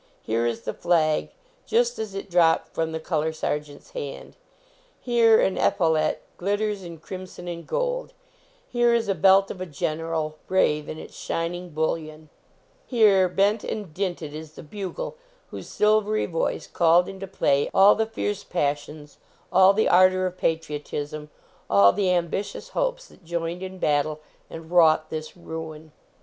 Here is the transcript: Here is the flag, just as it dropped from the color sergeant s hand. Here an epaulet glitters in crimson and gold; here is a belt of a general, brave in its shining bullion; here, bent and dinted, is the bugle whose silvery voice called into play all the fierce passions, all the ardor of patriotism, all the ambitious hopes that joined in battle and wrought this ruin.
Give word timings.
Here 0.23 0.47
is 0.47 0.61
the 0.61 0.73
flag, 0.73 1.29
just 1.67 1.99
as 1.99 2.15
it 2.15 2.27
dropped 2.27 2.73
from 2.73 2.91
the 2.91 2.99
color 2.99 3.31
sergeant 3.31 3.81
s 3.81 3.91
hand. 3.91 4.35
Here 4.99 5.39
an 5.39 5.59
epaulet 5.59 6.23
glitters 6.37 6.81
in 6.83 6.97
crimson 6.97 7.47
and 7.47 7.67
gold; 7.67 8.13
here 8.67 8.95
is 8.95 9.07
a 9.07 9.13
belt 9.13 9.51
of 9.51 9.61
a 9.61 9.67
general, 9.67 10.39
brave 10.47 10.89
in 10.89 10.97
its 10.97 11.15
shining 11.15 11.69
bullion; 11.69 12.29
here, 12.87 13.29
bent 13.29 13.63
and 13.63 13.93
dinted, 13.93 14.33
is 14.33 14.53
the 14.53 14.63
bugle 14.63 15.17
whose 15.51 15.69
silvery 15.69 16.25
voice 16.25 16.65
called 16.65 17.07
into 17.07 17.27
play 17.27 17.69
all 17.71 17.93
the 17.93 18.07
fierce 18.07 18.43
passions, 18.43 19.19
all 19.53 19.71
the 19.71 19.87
ardor 19.87 20.25
of 20.25 20.35
patriotism, 20.35 21.29
all 21.69 21.93
the 21.93 22.09
ambitious 22.11 22.69
hopes 22.69 23.05
that 23.05 23.23
joined 23.23 23.61
in 23.61 23.77
battle 23.77 24.19
and 24.49 24.71
wrought 24.71 25.11
this 25.11 25.37
ruin. 25.37 25.91